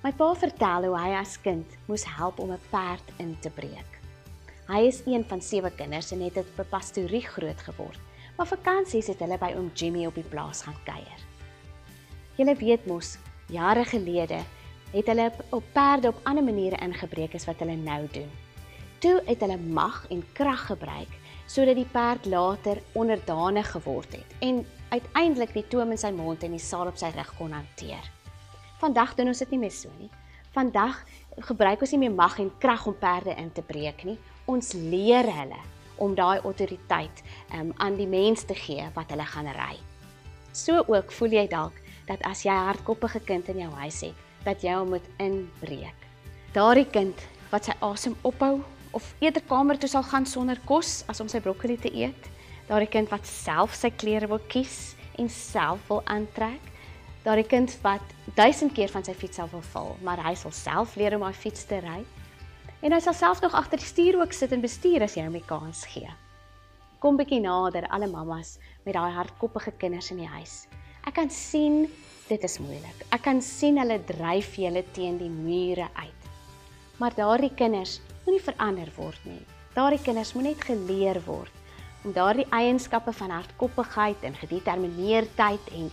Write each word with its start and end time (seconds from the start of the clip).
My 0.00 0.14
pa 0.16 0.30
vertel 0.32 0.86
hoe 0.88 0.96
hy 0.96 1.08
as 1.12 1.34
kind 1.44 1.74
moes 1.84 2.06
help 2.08 2.38
om 2.40 2.52
'n 2.52 2.68
perd 2.72 3.08
in 3.20 3.36
te 3.44 3.50
breek. 3.50 3.98
Hy 4.66 4.86
is 4.88 5.02
een 5.04 5.24
van 5.28 5.42
sewe 5.42 5.70
kinders 5.70 6.12
en 6.12 6.20
het 6.24 6.36
op 6.36 6.46
'n 6.58 6.68
pastorie 6.70 7.26
groot 7.26 7.60
geword. 7.60 8.00
Maar 8.36 8.46
vakansies 8.46 9.06
het 9.06 9.18
hulle 9.18 9.38
by 9.38 9.52
oom 9.56 9.70
Jimmy 9.74 10.06
op 10.06 10.14
die 10.14 10.24
plaas 10.24 10.62
gaan 10.62 10.80
kuier. 10.84 11.20
Julle 12.36 12.54
weet 12.56 12.86
mos, 12.86 13.18
jare 13.46 13.84
gelede 13.84 14.40
het 14.92 15.06
hulle 15.06 15.32
op 15.50 15.64
perde 15.72 16.08
op 16.08 16.20
ander 16.22 16.44
maniere 16.44 16.80
ingebreek 16.80 17.34
as 17.34 17.44
wat 17.44 17.58
hulle 17.58 17.76
nou 17.76 18.08
doen. 18.12 18.30
Toe 18.98 19.22
het 19.26 19.40
hulle 19.40 19.58
mag 19.58 20.06
en 20.08 20.24
krag 20.32 20.66
gebruik 20.66 21.12
sodat 21.46 21.74
die 21.74 21.90
perd 21.92 22.26
later 22.26 22.82
onderdanig 22.92 23.70
geword 23.70 24.12
het 24.12 24.34
en 24.38 24.66
uiteindelik 24.88 25.52
die 25.52 25.68
toom 25.68 25.90
in 25.90 25.98
sy 25.98 26.10
mond 26.10 26.42
en 26.42 26.50
die 26.50 26.58
saal 26.58 26.86
op 26.86 26.96
sy 26.96 27.10
rug 27.14 27.36
kon 27.36 27.52
hanteer. 27.52 28.19
Vandag 28.80 29.12
doen 29.14 29.28
ons 29.28 29.42
dit 29.42 29.50
nie 29.52 29.60
meer 29.60 29.74
so 29.76 29.92
nie. 29.98 30.08
Vandag 30.54 31.02
gebruik 31.46 31.82
ons 31.84 31.92
nie 31.92 32.00
meer 32.06 32.14
mag 32.16 32.38
en 32.40 32.48
krag 32.62 32.86
om 32.88 32.96
perde 32.96 33.34
in 33.36 33.52
te 33.52 33.62
breek 33.62 34.06
nie. 34.08 34.16
Ons 34.48 34.72
leer 34.72 35.28
hulle 35.28 35.60
om 36.00 36.14
daai 36.16 36.40
autoriteit 36.40 37.20
um, 37.52 37.74
aan 37.76 37.98
die 37.98 38.08
mens 38.08 38.46
te 38.48 38.56
gee 38.56 38.86
wat 38.96 39.12
hulle 39.12 39.26
gaan 39.28 39.50
ry. 39.52 39.76
So 40.56 40.80
ook 40.88 41.12
voel 41.12 41.36
jy 41.36 41.44
dalk 41.52 41.76
dat 42.08 42.24
as 42.26 42.42
jy 42.42 42.50
'n 42.56 42.66
hardkoppige 42.70 43.20
kind 43.20 43.48
in 43.48 43.60
jou 43.68 43.72
huis 43.84 44.00
het, 44.00 44.16
dat 44.44 44.62
jy 44.62 44.72
hom 44.74 44.96
moet 44.96 45.08
inbreek. 45.18 46.00
Daardie 46.52 46.88
kind 46.88 47.20
wat 47.50 47.64
sy 47.64 47.74
asem 47.80 48.16
ophou 48.22 48.62
of 48.92 49.14
eerder 49.20 49.42
kamer 49.42 49.78
toe 49.78 49.88
sal 49.88 50.02
gaan 50.02 50.26
sonder 50.26 50.58
kos 50.64 51.04
as 51.06 51.20
om 51.20 51.28
sy 51.28 51.40
broccoli 51.40 51.76
te 51.76 51.92
eet. 51.94 52.30
Daardie 52.66 52.88
kind 52.88 53.10
wat 53.10 53.26
self 53.26 53.74
sy 53.74 53.90
klere 53.90 54.26
wil 54.26 54.40
kies 54.48 54.96
en 55.18 55.28
self 55.28 55.78
wil 55.88 56.02
aantrek. 56.06 56.69
Daardie 57.20 57.44
kind 57.44 57.72
wat 57.84 58.14
duisend 58.34 58.72
keer 58.72 58.88
van 58.88 59.04
sy 59.04 59.12
fiets 59.12 59.36
sal 59.36 59.48
wil 59.52 59.64
val, 59.74 59.90
maar 60.00 60.22
hy 60.24 60.32
sal 60.40 60.54
self 60.56 60.94
leer 60.96 61.18
om 61.18 61.26
hy 61.26 61.34
fiets 61.36 61.66
te 61.68 61.76
ry. 61.84 61.98
En 62.80 62.94
hy 62.96 63.00
sal 63.04 63.16
self 63.16 63.42
nog 63.44 63.56
agter 63.58 63.80
die 63.82 63.88
stuur 63.88 64.16
ook 64.22 64.32
sit 64.32 64.54
en 64.56 64.62
bestuur 64.64 65.04
as 65.04 65.18
jy 65.18 65.26
hom 65.26 65.36
die 65.36 65.44
kans 65.44 65.84
gee. 65.92 66.08
Kom 67.00 67.18
bietjie 67.20 67.42
nader 67.44 67.84
alle 67.92 68.08
mammas 68.08 68.54
met 68.86 68.96
daai 68.96 69.12
hardkoppige 69.12 69.74
kinders 69.76 70.08
in 70.14 70.22
die 70.22 70.30
huis. 70.32 70.64
Ek 71.04 71.18
kan 71.18 71.28
sien 71.32 71.82
dit 72.30 72.44
is 72.46 72.56
moeilik. 72.62 73.04
Ek 73.12 73.24
kan 73.26 73.40
sien 73.44 73.76
hulle 73.80 73.98
dryf 74.08 74.54
julle 74.56 74.84
teen 74.96 75.18
die 75.20 75.32
mure 75.32 75.90
uit. 76.00 76.28
Maar 77.00 77.16
daardie 77.16 77.52
kinders 77.56 77.98
moenie 78.24 78.44
verander 78.44 78.88
word 78.96 79.20
nie. 79.28 79.42
Daardie 79.76 80.00
kinders 80.04 80.32
moet 80.36 80.54
net 80.54 80.64
geleer 80.64 81.20
word 81.28 81.56
om 82.00 82.14
daardie 82.16 82.46
eienskappe 82.56 83.12
van 83.12 83.32
hardkoppigheid 83.34 84.22
en 84.24 84.36
gedetermineerdheid 84.40 85.66
en 85.76 85.90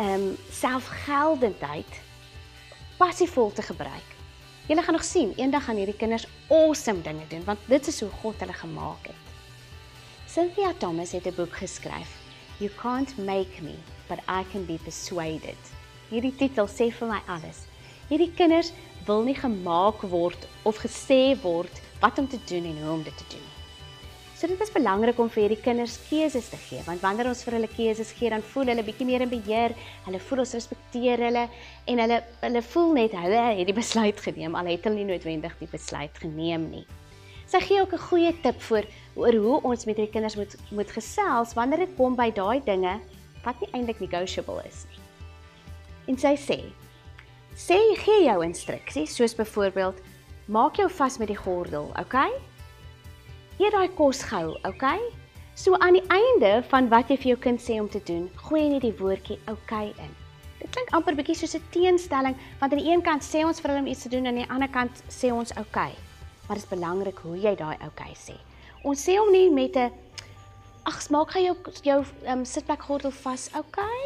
um, 0.00 0.36
selfgeldendheid 0.50 2.00
passievol 2.96 3.52
te 3.52 3.62
gebruik. 3.62 4.08
Julle 4.68 4.82
gaan 4.82 4.94
nog 4.94 5.04
sien, 5.04 5.32
eendag 5.36 5.64
gaan 5.64 5.76
hierdie 5.76 5.96
kinders 5.96 6.26
awesome 6.48 7.02
dinge 7.02 7.26
doen 7.28 7.44
want 7.44 7.58
dit 7.66 7.86
is 7.86 8.00
hoe 8.00 8.10
God 8.22 8.40
hulle 8.40 8.56
gemaak 8.56 9.06
het. 9.10 9.26
Cynthia 10.30 10.72
Thomas 10.78 11.12
het 11.12 11.26
'n 11.26 11.34
boek 11.34 11.56
geskryf, 11.56 12.10
You 12.58 12.70
can't 12.76 13.16
make 13.16 13.62
me, 13.62 13.74
but 14.06 14.18
I 14.28 14.44
can 14.52 14.66
be 14.66 14.78
persuaded. 14.84 15.58
Hierdie 16.10 16.36
titel 16.36 16.68
sê 16.68 16.90
vir 16.92 17.08
my 17.08 17.20
alles. 17.26 17.64
Hierdie 18.08 18.32
kinders 18.36 18.72
wil 19.06 19.22
nie 19.22 19.34
gemaak 19.34 20.02
word 20.02 20.48
of 20.62 20.76
gesê 20.76 21.40
word 21.42 21.80
wat 22.00 22.18
om 22.18 22.28
te 22.28 22.38
doen 22.44 22.64
en 22.64 22.82
hoe 22.82 22.92
om 22.92 23.02
dit 23.02 23.16
te 23.16 23.24
doen. 23.28 23.59
So 24.40 24.48
dit 24.48 24.60
is 24.64 24.70
belangrik 24.72 25.18
om 25.20 25.28
vir 25.28 25.42
hierdie 25.42 25.60
kinders 25.60 25.98
keuses 26.06 26.46
te 26.48 26.56
gee, 26.56 26.80
want 26.86 27.02
wanneer 27.04 27.28
ons 27.28 27.42
vir 27.44 27.58
hulle 27.58 27.68
keuses 27.68 28.08
gee, 28.16 28.30
dan 28.32 28.40
voel 28.54 28.70
hulle 28.72 28.84
bietjie 28.86 29.04
meer 29.04 29.20
in 29.20 29.28
beheer. 29.28 29.74
Hulle 30.06 30.20
voel 30.30 30.40
ons 30.46 30.54
respekteer 30.56 31.20
hulle 31.26 31.42
en 31.92 32.00
hulle 32.00 32.18
hulle 32.46 32.62
voel 32.70 32.94
net 32.96 33.18
hulle 33.20 33.42
het 33.58 33.68
die 33.68 33.76
besluit 33.76 34.24
geneem 34.24 34.56
al 34.56 34.72
het 34.72 34.88
hulle 34.88 34.96
nie 34.96 35.10
noodwendig 35.10 35.58
die 35.60 35.68
besluit 35.68 36.16
geneem 36.24 36.64
nie. 36.72 36.86
Sy 37.52 37.60
gee 37.66 37.84
ook 37.84 37.92
'n 37.92 38.06
goeie 38.08 38.32
tip 38.40 38.64
vir 38.70 38.88
oor 39.14 39.36
hoe 39.44 39.60
ons 39.60 39.84
met 39.84 39.96
hierdie 40.00 40.14
kinders 40.16 40.40
moet 40.40 40.56
moet 40.72 40.90
gesels 40.90 41.52
wanneer 41.52 41.84
dit 41.84 41.96
kom 42.00 42.16
by 42.16 42.30
daai 42.32 42.64
dinge 42.64 42.96
wat 43.44 43.60
nie 43.60 43.68
eintlik 43.74 44.00
negotiable 44.00 44.64
is 44.64 44.86
nie. 44.88 45.00
En 46.08 46.16
sy 46.16 46.36
sê: 46.36 46.62
Sê 47.52 47.76
gee 47.92 48.24
jou 48.24 48.40
instruksies 48.42 49.16
soos 49.16 49.34
byvoorbeeld 49.34 50.00
maak 50.48 50.76
jou 50.76 50.88
vas 50.88 51.18
met 51.18 51.28
die 51.28 51.42
gordel, 51.44 51.92
okay? 52.00 52.32
Eet 53.60 53.74
daai 53.76 53.90
kos 53.92 54.22
gou, 54.24 54.54
okay? 54.64 55.00
So 55.52 55.76
aan 55.84 55.98
die 55.98 56.06
einde 56.08 56.62
van 56.70 56.86
wat 56.88 57.10
jy 57.12 57.16
vir 57.20 57.28
jou 57.34 57.40
kind 57.44 57.60
sê 57.60 57.74
om 57.76 57.90
te 57.92 58.00
doen, 58.08 58.22
gooi 58.46 58.62
jy 58.62 58.70
net 58.72 58.86
die 58.86 58.94
woordjie 58.96 59.36
okay 59.52 59.90
in. 60.00 60.14
Dit 60.62 60.70
klink 60.72 60.94
amper 60.96 61.18
bietjie 61.18 61.36
soos 61.36 61.58
'n 61.58 61.68
teenstelling 61.74 62.38
want 62.60 62.72
aan 62.72 62.80
die 62.80 62.88
een 62.88 63.04
kant 63.04 63.20
sê 63.20 63.44
ons 63.44 63.60
vir 63.60 63.74
hulle 63.74 63.84
om 63.84 63.92
iets 63.92 64.06
te 64.06 64.12
doen 64.16 64.24
en 64.24 64.32
aan 64.32 64.40
die 64.40 64.48
ander 64.56 64.72
kant 64.78 65.04
sê 65.12 65.28
ons 65.28 65.52
okay. 65.60 65.92
Maar 66.46 66.56
dit 66.56 66.64
is 66.64 66.72
belangrik 66.72 67.18
hoe 67.18 67.36
jy 67.36 67.54
daai 67.54 67.76
okay 67.84 68.16
sê. 68.16 68.40
Ons 68.82 69.04
sê 69.04 69.20
hom 69.20 69.28
nie 69.32 69.50
met 69.50 69.76
'n 69.76 69.92
ag, 70.88 71.10
maak 71.10 71.36
jy 71.36 71.44
jou 71.44 71.56
jou 71.82 72.04
um, 72.32 72.44
sitplek 72.44 72.80
gordel 72.80 73.12
vas, 73.12 73.50
okay? 73.54 74.02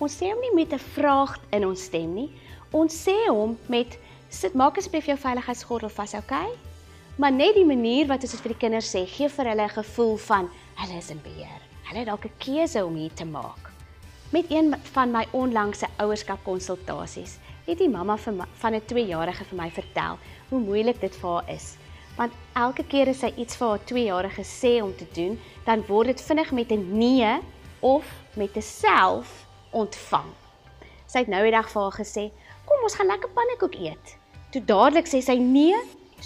Ons 0.00 0.16
sê 0.16 0.32
hom 0.32 0.40
nie 0.40 0.54
met 0.64 0.72
'n 0.72 0.78
vraag 0.96 1.36
in 1.52 1.66
ons 1.66 1.84
stem 1.84 2.14
nie. 2.14 2.30
Ons 2.72 2.96
sê 3.06 3.28
hom 3.28 3.58
met 3.68 3.98
sit 4.30 4.54
maak 4.54 4.78
asseblief 4.78 5.06
jou 5.06 5.16
veiligheidsgordel 5.16 5.90
vas, 5.90 6.14
okay? 6.14 6.48
Maar 7.16 7.32
net 7.32 7.54
die 7.54 7.66
manier 7.66 8.08
wat 8.10 8.24
ons 8.26 8.32
dit 8.34 8.40
vir 8.42 8.50
die 8.50 8.62
kinders 8.64 8.88
sê, 8.90 9.04
gee 9.06 9.28
vir 9.30 9.46
hulle 9.52 9.64
'n 9.64 9.76
gevoel 9.76 10.16
van 10.16 10.48
hulle 10.80 10.96
is 10.98 11.10
in 11.10 11.20
beheer. 11.22 11.60
Hulle 11.86 11.98
het 11.98 12.08
dalk 12.08 12.24
'n 12.24 12.38
keuse 12.38 12.84
om 12.84 12.94
hier 12.94 13.14
te 13.14 13.24
maak. 13.24 13.70
Met 14.32 14.50
een 14.50 14.74
van 14.92 15.10
my 15.12 15.26
onlangse 15.30 15.86
ouerskap 15.98 16.42
konsultasies, 16.44 17.38
het 17.66 17.78
die 17.78 17.88
mamma 17.88 18.16
van 18.16 18.74
'n 18.74 18.86
2-jarige 18.86 19.44
vir 19.44 19.56
my 19.56 19.70
vertel 19.70 20.18
hoe 20.48 20.60
moeilik 20.60 21.00
dit 21.00 21.16
vir 21.16 21.30
haar 21.30 21.50
is. 21.50 21.76
Want 22.16 22.32
elke 22.52 22.84
keer 22.84 23.08
as 23.08 23.18
sy 23.18 23.32
iets 23.36 23.56
vir 23.56 23.68
haar 23.68 23.84
2-jarige 23.84 24.42
sê 24.42 24.82
om 24.82 24.96
te 24.96 25.06
doen, 25.12 25.40
dan 25.64 25.86
word 25.86 26.06
dit 26.06 26.20
vinnig 26.20 26.52
met 26.52 26.72
'n 26.72 26.98
nee 26.98 27.40
of 27.80 28.04
met 28.34 28.56
'n 28.56 28.62
self 28.62 29.46
ontvang. 29.70 30.30
Sy 31.06 31.18
het 31.18 31.28
nou 31.28 31.42
die 31.42 31.50
dag 31.50 31.70
vir 31.70 31.82
haar 31.82 31.92
gesê, 31.92 32.30
"Kom 32.64 32.82
ons 32.82 32.94
gaan 32.94 33.06
lekker 33.06 33.30
pannekoek 33.30 33.74
eet." 33.74 34.18
Toe 34.50 34.64
dadelik 34.64 35.06
sê 35.06 35.20
sy 35.22 35.36
nee 35.36 35.76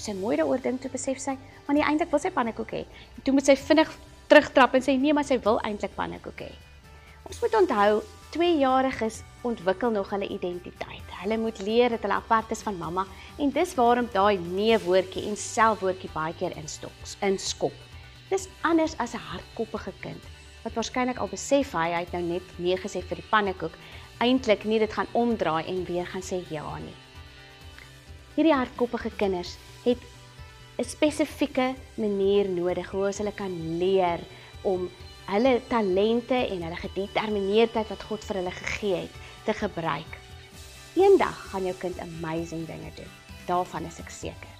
sy 0.00 0.14
mooi 0.18 0.36
daaroor 0.36 0.62
dink 0.62 0.80
toe 0.82 0.90
besef 0.90 1.20
sy, 1.22 1.36
maar 1.66 1.76
nie 1.76 1.84
eintlik 1.84 2.10
wil 2.12 2.22
sy 2.22 2.30
pannekoek 2.34 2.72
hê. 2.76 2.84
Toe 3.24 3.34
moet 3.34 3.46
sy 3.46 3.56
vinnig 3.56 3.90
terugtrap 4.28 4.74
en 4.74 4.84
sê 4.84 4.96
nee, 4.98 5.12
maar 5.16 5.26
sy 5.28 5.38
wil 5.44 5.60
eintlik 5.64 5.94
pannekoek 5.96 6.46
hê. 6.46 6.52
Ons 7.28 7.40
moet 7.42 7.54
onthou, 7.60 8.00
tweejariges 8.32 9.22
ontwikkel 9.48 9.90
nog 9.90 10.10
hulle 10.10 10.28
identiteit. 10.28 11.04
Hulle 11.22 11.38
moet 11.40 11.58
leer 11.64 11.92
dat 11.94 12.04
hulle 12.06 12.16
apart 12.20 12.50
is 12.54 12.62
van 12.62 12.78
mamma 12.78 13.04
en 13.38 13.52
dis 13.52 13.74
waarom 13.74 14.08
daai 14.12 14.38
nee 14.38 14.78
woordjie 14.84 15.26
en 15.28 15.36
selfwoordjie 15.36 16.10
baie 16.14 16.34
keer 16.38 16.56
instoks, 16.56 17.16
inskop. 17.24 17.74
Dis 18.30 18.48
anders 18.62 18.96
as 18.98 19.14
'n 19.14 19.24
hardkoppige 19.30 19.92
kind 20.00 20.22
wat 20.64 20.74
waarskynlik 20.74 21.18
al 21.18 21.30
besef 21.32 21.72
hy 21.72 21.88
het 21.94 22.12
nou 22.12 22.22
net 22.22 22.42
nee 22.58 22.76
gesê 22.76 23.02
vir 23.02 23.16
die 23.16 23.30
pannekoek, 23.30 23.72
eintlik 24.20 24.64
nie 24.64 24.78
dit 24.78 24.92
gaan 24.92 25.06
omdraai 25.12 25.64
en 25.66 25.84
weer 25.84 26.06
gaan 26.06 26.22
sê 26.22 26.42
ja 26.50 26.78
nie. 26.78 26.96
Hierdie 28.36 28.54
hardkoppige 28.54 29.10
kinders 29.16 29.56
het 29.84 29.98
'n 30.78 30.84
spesifieke 30.84 31.74
manier 31.94 32.48
nodig 32.48 32.90
hoe 32.90 33.06
ons 33.06 33.18
hulle 33.18 33.34
kan 33.34 33.78
leer 33.78 34.20
om 34.62 34.90
hulle 35.26 35.60
talente 35.68 36.34
en 36.34 36.62
hulle 36.62 36.76
gedetermineerdheid 36.76 37.88
wat 37.88 38.02
God 38.02 38.24
vir 38.24 38.36
hulle 38.36 38.50
gegee 38.50 38.96
het 38.96 39.14
te 39.44 39.52
gebruik. 39.52 40.12
Eendag 40.94 41.50
gaan 41.50 41.64
jou 41.64 41.74
kind 41.78 41.98
amazing 41.98 42.66
dinge 42.66 42.92
doen. 42.94 43.12
Daarvan 43.46 43.84
is 43.84 43.98
ek 43.98 44.10
seker. 44.10 44.57